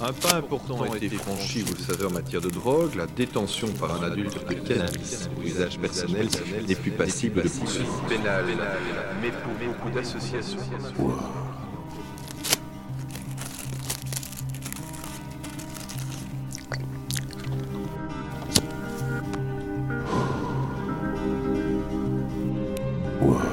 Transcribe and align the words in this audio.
Un 0.00 0.12
pas 0.12 0.36
important 0.36 0.82
a 0.82 0.96
été 0.96 1.08
franchi, 1.08 1.62
vous 1.62 1.74
le 1.74 1.80
savez, 1.80 2.04
en 2.04 2.10
matière 2.10 2.40
de 2.40 2.50
drogue. 2.50 2.94
La 2.94 3.06
détention 3.06 3.66
par 3.72 4.00
un 4.00 4.06
adulte 4.06 4.46
de 4.48 4.54
cannabis 4.54 5.28
pour 5.34 5.42
usage 5.42 5.78
personnel 5.78 6.28
n'est 6.68 6.74
plus 6.76 6.92
passible 6.92 7.42
de 7.42 7.48
poursuites 7.48 7.86
pénales. 8.08 8.44
Mais 9.20 9.30
pour 9.30 9.52
beaucoup 9.54 9.90
d'associations. 9.90 10.60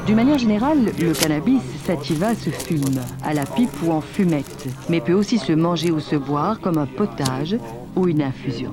D'une 0.05 0.15
manière 0.15 0.37
générale, 0.37 0.91
le 0.99 1.13
cannabis 1.13 1.61
sativa 1.85 2.35
se 2.35 2.49
fume, 2.49 2.83
à 3.23 3.33
la 3.33 3.45
pipe 3.45 3.71
ou 3.83 3.91
en 3.91 4.01
fumette, 4.01 4.67
mais 4.89 5.01
peut 5.01 5.13
aussi 5.13 5.39
se 5.39 5.53
manger 5.53 5.91
ou 5.91 5.99
se 5.99 6.15
boire 6.15 6.59
comme 6.59 6.77
un 6.77 6.85
potage 6.85 7.57
ou 7.95 8.07
une 8.07 8.21
infusion. 8.21 8.71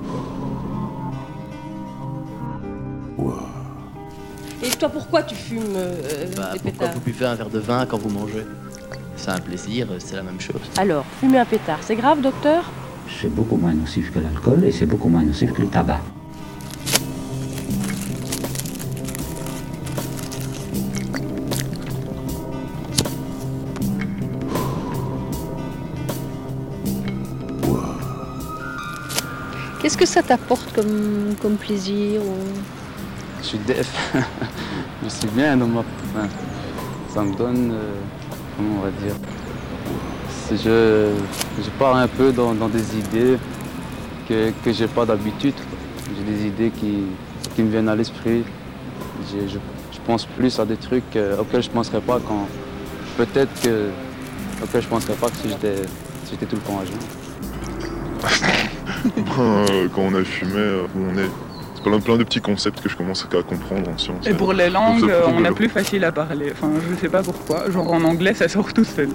Et 4.65 4.69
toi, 4.71 4.89
pourquoi 4.91 5.23
tu 5.23 5.35
fumes 5.35 5.63
euh, 5.75 6.27
Bah, 6.37 6.53
des 6.53 6.59
pourquoi 6.61 6.71
pétards 6.71 6.95
vous 6.95 7.01
buvez 7.01 7.27
un 7.27 7.35
verre 7.35 7.51
de 7.51 7.59
vin 7.59 7.85
quand 7.87 7.99
vous 7.99 8.11
mangez? 8.11 8.47
C'est 9.17 9.31
un 9.31 9.41
plaisir, 9.41 9.89
c'est 9.99 10.17
la 10.17 10.23
même 10.23 10.41
chose. 10.41 10.61
Alors, 10.77 11.05
fumer 11.21 11.39
un 11.39 11.45
pétard, 11.45 11.79
c'est 11.81 11.97
grave, 11.97 12.21
docteur? 12.21 12.71
C'est 13.21 13.33
beaucoup 13.35 13.57
moins 13.57 13.73
nocif 13.73 14.13
que 14.13 14.21
l'alcool 14.21 14.65
et 14.65 14.73
c'est 14.73 14.87
beaucoup 14.87 15.09
moins 15.09 15.23
nocif 15.23 15.53
que 15.53 15.63
le 15.63 15.69
tabac. 15.69 16.01
Qu'est-ce 29.83 29.97
que 29.99 30.07
ça 30.07 30.23
t'apporte 30.23 30.73
comme, 30.75 31.35
comme 31.43 31.57
plaisir 31.57 32.23
ou- 32.23 32.53
Je 33.41 33.47
suis 33.47 33.59
def. 33.59 34.15
je 35.05 35.09
suis 35.09 35.27
bien 35.29 35.57
dans 35.57 35.67
ma. 35.67 35.81
enfin, 35.81 36.29
ça 37.13 37.23
me 37.23 37.35
donne. 37.37 37.73
euh, 37.73 37.93
comment 38.57 38.77
on 38.79 38.83
va 38.85 38.91
dire? 38.91 39.15
Si 40.47 40.57
je, 40.57 41.11
je 41.65 41.71
pars 41.79 41.97
un 41.97 42.07
peu 42.07 42.31
dans, 42.33 42.55
dans 42.55 42.69
des 42.69 42.97
idées 42.97 43.39
que, 44.29 44.53
que 44.65 44.73
j'ai 44.73 44.87
pas 44.87 45.05
d'habitude. 45.05 45.55
J'ai 46.17 46.33
des 46.33 46.47
idées 46.47 46.71
qui, 46.71 46.99
qui 47.57 47.63
me 47.63 47.71
viennent 47.71 47.89
à 47.89 47.97
l'esprit. 47.97 48.45
Je, 49.33 49.49
je 49.49 49.59
pense 50.07 50.27
plus 50.27 50.59
à 50.61 50.65
des 50.65 50.77
trucs 50.77 51.17
euh, 51.17 51.39
auxquels 51.41 51.63
je 51.63 51.69
ne 51.71 51.75
penserais 51.75 52.01
pas 52.01 52.21
quand. 52.27 52.47
Peut-être 53.17 53.53
que. 53.63 53.89
auxquels 54.63 54.83
je 54.83 54.87
ne 54.87 54.91
penserais 54.93 55.15
pas 55.15 55.29
que 55.29 55.37
si 55.37 55.49
j'étais 55.49 55.75
si 56.25 56.31
j'étais 56.33 56.47
tout 56.47 56.57
le 56.57 56.63
temps 56.63 56.79
à 56.81 56.85
jeun. 56.85 56.99
Euh, 59.39 59.89
quand 59.95 60.03
on 60.03 60.15
a 60.15 60.25
fumé, 60.25 60.53
euh, 60.57 60.83
on 60.97 61.17
est. 61.19 61.29
C'est 61.75 61.83
plein, 61.83 61.99
plein 62.01 62.17
de 62.17 62.25
petits 62.25 62.41
concepts 62.41 62.81
que 62.81 62.89
je 62.89 62.97
commence 62.97 63.25
à 63.25 63.43
comprendre 63.43 63.91
en 63.91 63.99
sciences. 63.99 64.27
Et 64.27 64.35
pour 64.35 64.53
les 64.53 64.69
langues, 64.69 65.11
on 65.35 65.45
a 65.45 65.53
plus 65.53 65.69
facile 65.69 66.05
à 66.05 66.13
parler. 66.13 66.53
Enfin, 66.53 66.71
je 66.91 67.01
sais 67.01 67.09
pas 67.09 67.23
pourquoi. 67.23 67.71
Genre 67.71 67.91
en 67.91 68.05
anglais, 68.05 68.35
ça 68.35 68.49
sort 68.49 68.73
tout 68.73 68.85
seul. 68.85 69.09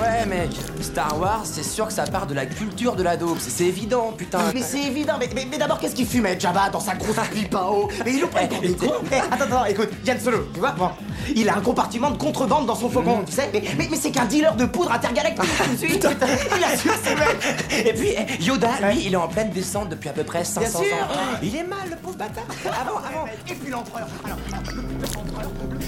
Ouais 0.00 0.26
mec, 0.26 0.50
Star 0.80 1.18
Wars, 1.20 1.40
c'est 1.44 1.64
sûr 1.64 1.86
que 1.88 1.92
ça 1.92 2.04
part 2.04 2.26
de 2.26 2.34
la 2.34 2.46
culture 2.46 2.94
de 2.94 3.02
la 3.02 3.16
dope, 3.16 3.38
c'est 3.40 3.64
évident, 3.64 4.12
putain. 4.16 4.38
Mais 4.54 4.62
c'est 4.62 4.82
évident, 4.84 5.14
mais, 5.18 5.28
mais- 5.34 5.46
mais 5.50 5.58
d'abord, 5.58 5.78
qu'est-ce 5.80 5.94
qu'il 5.96 6.06
fumait, 6.06 6.38
Jabba, 6.38 6.70
dans 6.70 6.78
sa 6.78 6.94
grosse 6.94 7.16
pipe 7.32 7.54
à 7.54 7.64
eau 7.70 7.88
Mais 8.04 8.12
il 8.14 8.20
nous 8.20 8.28
prend 8.28 8.46
des 8.46 8.74
cons 8.74 8.92
Eh, 9.10 9.16
Attends, 9.16 9.44
attends, 9.46 9.64
écoute, 9.64 9.88
Yann 10.06 10.20
Solo, 10.20 10.48
tu 10.54 10.60
vois, 10.60 10.70
bon, 10.72 10.90
il 11.34 11.48
a 11.48 11.56
un 11.56 11.60
compartiment 11.60 12.10
de 12.12 12.16
contrebande 12.16 12.66
dans 12.66 12.76
son 12.76 12.88
faucon, 12.88 13.22
tu 13.26 13.32
sais 13.32 13.50
Mais, 13.52 13.62
mais, 13.76 13.88
mais 13.90 13.96
c'est 13.96 14.12
qu'un 14.12 14.26
dealer 14.26 14.54
de 14.54 14.66
poudre 14.66 14.92
intergalactique, 14.92 15.44
tout 15.64 15.70
de 15.72 15.76
suite 15.76 16.08
putain, 16.08 16.26
Il 16.56 16.64
a 16.64 16.76
su, 16.76 16.88
mec 16.88 17.86
Et 17.86 17.92
puis 17.92 18.10
eh, 18.16 18.42
Yoda, 18.44 18.68
lui, 18.92 19.02
il 19.06 19.12
est 19.14 19.16
en 19.16 19.26
pleine 19.28 19.50
descente 19.50 19.88
depuis 19.88 20.10
à 20.10 20.12
peu 20.12 20.22
près 20.22 20.44
500 20.44 20.78
Bien 20.80 20.88
sûr. 20.88 20.96
ans. 20.96 21.08
Oh, 21.12 21.36
il 21.42 21.56
est 21.56 21.64
mal, 21.64 21.78
le 21.90 21.96
pauvre 21.96 22.16
bâtard. 22.16 22.44
Avant, 22.66 22.98
avant. 22.98 23.26
Et 23.48 23.54
puis 23.54 23.70
l'empereur, 23.70 24.06
alors, 24.24 24.38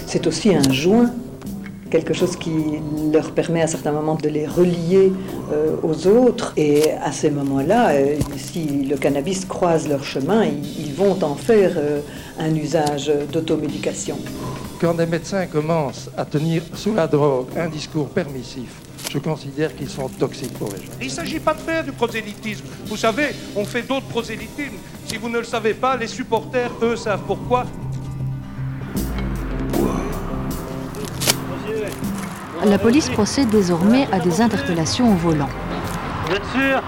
C'est 0.06 0.26
aussi 0.26 0.54
un 0.54 0.68
joint, 0.72 1.10
quelque 1.90 2.14
chose 2.14 2.36
qui 2.36 2.52
leur 3.12 3.32
permet 3.32 3.62
à 3.62 3.66
certains 3.66 3.92
moments 3.92 4.14
de 4.14 4.28
les 4.28 4.46
relier 4.46 5.12
euh, 5.52 5.76
aux 5.82 6.06
autres. 6.06 6.52
Et 6.56 6.92
à 6.92 7.12
ces 7.12 7.30
moments-là, 7.30 7.90
euh, 7.90 8.16
si 8.36 8.84
le 8.84 8.96
cannabis 8.96 9.44
croise 9.44 9.88
leur 9.88 10.04
chemin, 10.04 10.44
ils, 10.44 10.86
ils 10.86 10.94
vont 10.94 11.22
en 11.22 11.34
faire 11.34 11.72
euh, 11.76 12.00
un 12.38 12.54
usage 12.54 13.12
d'automédication. 13.32 14.16
Quand 14.80 14.94
des 14.94 15.06
médecins 15.06 15.46
commencent 15.46 16.08
à 16.16 16.24
tenir 16.24 16.62
sous 16.74 16.94
la 16.94 17.06
drogue 17.06 17.48
un 17.56 17.68
discours 17.68 18.08
permissif, 18.08 18.70
je 19.10 19.18
considère 19.18 19.74
qu'ils 19.74 19.90
sont 19.90 20.08
toxiques 20.08 20.54
pour 20.54 20.68
les 20.70 20.78
gens. 20.78 20.92
Il 21.00 21.08
ne 21.08 21.12
s'agit 21.12 21.40
pas 21.40 21.54
de 21.54 21.58
faire 21.58 21.84
du 21.84 21.92
prosélytisme. 21.92 22.64
Vous 22.86 22.96
savez, 22.96 23.28
on 23.56 23.64
fait 23.64 23.82
d'autres 23.82 24.06
prosélytismes. 24.06 24.76
Si 25.06 25.16
vous 25.16 25.28
ne 25.28 25.38
le 25.38 25.44
savez 25.44 25.74
pas, 25.74 25.96
les 25.96 26.06
supporters, 26.06 26.70
eux, 26.82 26.96
savent 26.96 27.24
pourquoi. 27.26 27.66
La 32.66 32.78
police 32.78 33.08
procède 33.08 33.48
désormais 33.48 34.08
à 34.12 34.18
des 34.18 34.40
interpellations 34.40 35.12
au 35.12 35.16
volant. 35.16 35.48
Vous 36.26 36.34
êtes 36.36 36.44
sûr? 36.52 36.82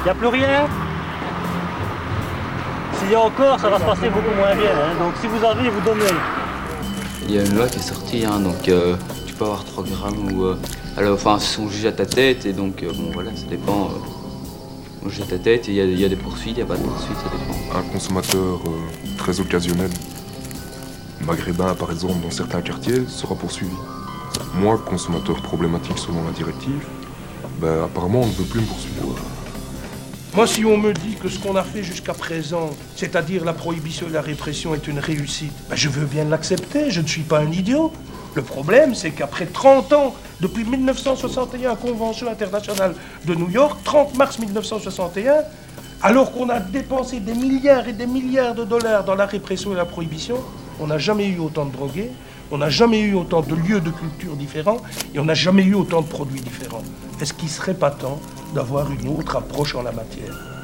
Il 0.00 0.04
n'y 0.04 0.10
a 0.10 0.14
plus 0.14 0.26
rien? 0.28 0.66
S'il 2.98 3.10
y 3.10 3.14
a 3.14 3.20
encore, 3.20 3.58
ça 3.58 3.68
va 3.70 3.78
se 3.78 3.84
passer 3.84 4.08
beaucoup 4.08 4.34
moins 4.36 4.54
bien. 4.54 4.70
hein. 4.70 4.94
Donc 4.98 5.14
si 5.20 5.26
vous 5.26 5.44
avez, 5.44 5.68
vous 5.70 5.80
donnez. 5.80 6.04
Il 7.28 7.34
y 7.34 7.38
a 7.38 7.42
une 7.44 7.54
loi 7.56 7.66
qui 7.66 7.78
est 7.78 7.82
sortie, 7.82 8.24
hein, 8.24 8.38
donc 8.40 8.68
euh, 8.68 8.96
tu 9.26 9.34
peux 9.34 9.44
avoir 9.44 9.64
3 9.64 9.84
grammes 9.84 10.32
ou. 10.32 10.44
euh, 10.44 10.56
alors, 10.96 11.14
enfin, 11.14 11.38
on 11.60 11.68
juge 11.68 11.86
à 11.86 11.92
ta 11.92 12.06
tête, 12.06 12.46
et 12.46 12.52
donc, 12.52 12.82
euh, 12.82 12.90
bon, 12.94 13.10
voilà, 13.12 13.30
ça 13.34 13.46
dépend. 13.50 13.90
euh, 13.90 15.04
on 15.04 15.08
juge 15.08 15.22
à 15.22 15.26
ta 15.26 15.38
tête, 15.38 15.68
et 15.68 15.72
il 15.72 15.92
y, 15.98 16.00
y 16.00 16.04
a 16.04 16.08
des 16.08 16.16
poursuites, 16.16 16.52
il 16.56 16.56
n'y 16.56 16.62
a 16.62 16.66
pas 16.66 16.76
de 16.76 16.82
poursuites, 16.82 17.16
ça 17.18 17.30
dépend. 17.30 17.78
Un 17.78 17.82
consommateur 17.92 18.60
euh, 18.66 19.16
très 19.18 19.40
occasionnel, 19.40 19.90
maghrébin 21.26 21.74
par 21.74 21.90
exemple, 21.90 22.14
dans 22.22 22.30
certains 22.30 22.60
quartiers, 22.62 23.04
sera 23.08 23.34
poursuivi. 23.34 23.74
Moi, 24.58 24.78
consommateur 24.78 25.42
problématique 25.42 25.98
selon 25.98 26.24
la 26.24 26.30
directive, 26.30 26.86
ben, 27.60 27.84
apparemment 27.84 28.22
on 28.22 28.26
ne 28.26 28.32
veut 28.32 28.44
plus 28.44 28.60
me 28.60 28.66
poursuivre. 28.66 29.14
Moi, 30.34 30.46
si 30.46 30.64
on 30.64 30.78
me 30.78 30.94
dit 30.94 31.14
que 31.14 31.28
ce 31.28 31.38
qu'on 31.38 31.56
a 31.56 31.62
fait 31.62 31.82
jusqu'à 31.82 32.14
présent, 32.14 32.70
c'est-à-dire 32.94 33.44
la 33.44 33.52
prohibition 33.52 34.06
et 34.08 34.12
la 34.12 34.22
répression, 34.22 34.74
est 34.74 34.88
une 34.88 34.98
réussite, 34.98 35.52
ben, 35.68 35.76
je 35.76 35.90
veux 35.90 36.06
bien 36.06 36.24
l'accepter, 36.24 36.90
je 36.90 37.02
ne 37.02 37.06
suis 37.06 37.22
pas 37.22 37.40
un 37.40 37.52
idiot. 37.52 37.92
Le 38.34 38.40
problème, 38.40 38.94
c'est 38.94 39.10
qu'après 39.10 39.44
30 39.44 39.92
ans, 39.92 40.14
depuis 40.40 40.64
1961, 40.64 41.74
Convention 41.76 42.30
internationale 42.30 42.94
de 43.26 43.34
New 43.34 43.50
York, 43.50 43.78
30 43.84 44.16
mars 44.16 44.38
1961, 44.38 45.34
alors 46.02 46.32
qu'on 46.32 46.48
a 46.48 46.60
dépensé 46.60 47.20
des 47.20 47.34
milliards 47.34 47.88
et 47.88 47.92
des 47.92 48.06
milliards 48.06 48.54
de 48.54 48.64
dollars 48.64 49.04
dans 49.04 49.14
la 49.14 49.26
répression 49.26 49.72
et 49.72 49.76
la 49.76 49.86
prohibition, 49.86 50.36
on 50.80 50.86
n'a 50.86 50.98
jamais 50.98 51.28
eu 51.28 51.38
autant 51.38 51.66
de 51.66 51.72
drogués, 51.72 52.10
on 52.50 52.58
n'a 52.58 52.70
jamais 52.70 53.00
eu 53.00 53.14
autant 53.14 53.42
de 53.42 53.54
lieux 53.54 53.80
de 53.80 53.90
culture 53.90 54.36
différents 54.36 54.78
et 55.14 55.18
on 55.18 55.24
n'a 55.24 55.34
jamais 55.34 55.62
eu 55.62 55.74
autant 55.74 56.02
de 56.02 56.06
produits 56.06 56.40
différents. 56.40 56.82
Est-ce 57.20 57.32
qu'il 57.32 57.48
ne 57.48 57.52
serait 57.52 57.74
pas 57.74 57.90
temps 57.90 58.20
d'avoir 58.54 58.90
une 58.90 59.08
autre 59.08 59.36
approche 59.36 59.74
en 59.74 59.82
la 59.82 59.92
matière? 59.92 60.55